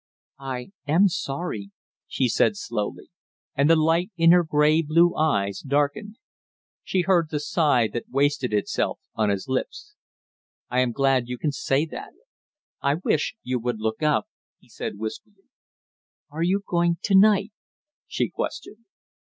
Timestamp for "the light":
3.69-4.09